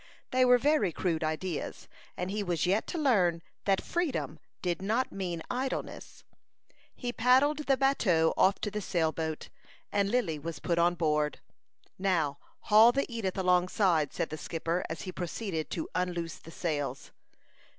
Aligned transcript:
They 0.31 0.43
were 0.45 0.57
very 0.57 0.91
crude 0.91 1.23
ideas, 1.23 1.87
and 2.17 2.31
he 2.31 2.41
was 2.41 2.65
yet 2.65 2.87
to 2.87 2.97
learn 2.97 3.43
that 3.65 3.83
freedom 3.83 4.39
did 4.63 4.81
not 4.81 5.11
mean 5.11 5.43
idleness. 5.51 6.23
He 6.95 7.13
paddled 7.13 7.67
the 7.67 7.77
bateau 7.77 8.33
off 8.35 8.57
to 8.61 8.71
the 8.71 8.81
sail 8.81 9.11
boat, 9.11 9.49
and 9.91 10.09
Lily 10.09 10.39
was 10.39 10.57
put 10.57 10.79
on 10.79 10.95
board. 10.95 11.39
"Now, 11.99 12.39
haul 12.61 12.91
the 12.91 13.05
Edith 13.13 13.37
alongside," 13.37 14.11
said 14.11 14.31
the 14.31 14.39
skipper, 14.39 14.83
as 14.89 15.03
he 15.03 15.11
proceeded 15.11 15.69
to 15.69 15.87
unloose 15.93 16.39
the 16.39 16.49
sails. 16.49 17.11